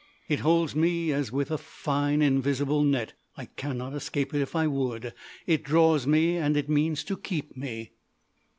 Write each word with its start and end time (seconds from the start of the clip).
It 0.27 0.39
holds 0.39 0.75
me 0.75 1.11
as 1.11 1.31
with 1.31 1.51
a 1.51 1.59
fine, 1.59 2.23
invisible 2.23 2.83
net. 2.83 3.13
I 3.37 3.45
cannot 3.45 3.93
escape 3.93 4.33
if 4.33 4.55
I 4.55 4.65
would. 4.65 5.13
It 5.45 5.61
draws 5.61 6.07
me, 6.07 6.37
and 6.37 6.57
it 6.57 6.67
means 6.67 7.03
to 7.03 7.15
keep 7.15 7.55
me. 7.55 7.91